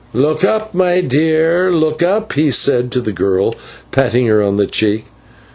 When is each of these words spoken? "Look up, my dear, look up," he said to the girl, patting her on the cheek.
"Look 0.15 0.43
up, 0.43 0.73
my 0.73 0.99
dear, 1.01 1.69
look 1.71 2.01
up," 2.01 2.33
he 2.33 2.49
said 2.49 2.91
to 2.93 3.01
the 3.01 3.11
girl, 3.11 3.53
patting 3.91 4.25
her 4.25 4.41
on 4.41 4.55
the 4.55 4.65
cheek. 4.65 5.05